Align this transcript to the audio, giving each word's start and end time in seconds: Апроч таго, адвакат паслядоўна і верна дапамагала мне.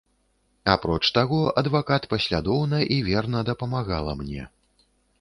Апроч 0.75 1.01
таго, 1.17 1.41
адвакат 1.63 2.09
паслядоўна 2.15 2.83
і 2.99 3.01
верна 3.13 3.47
дапамагала 3.55 4.21
мне. 4.25 4.43